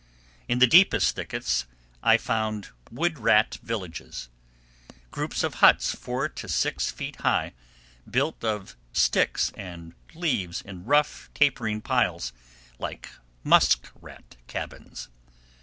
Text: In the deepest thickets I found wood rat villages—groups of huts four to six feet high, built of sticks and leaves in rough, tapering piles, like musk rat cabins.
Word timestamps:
In 0.47 0.57
the 0.57 0.65
deepest 0.65 1.15
thickets 1.15 1.67
I 2.01 2.17
found 2.17 2.69
wood 2.89 3.19
rat 3.19 3.59
villages—groups 3.61 5.43
of 5.43 5.53
huts 5.53 5.93
four 5.93 6.27
to 6.27 6.49
six 6.49 6.89
feet 6.89 7.17
high, 7.17 7.53
built 8.09 8.43
of 8.43 8.75
sticks 8.93 9.51
and 9.55 9.93
leaves 10.15 10.59
in 10.63 10.85
rough, 10.85 11.29
tapering 11.35 11.81
piles, 11.81 12.33
like 12.79 13.09
musk 13.43 13.91
rat 13.93 14.37
cabins. 14.47 15.07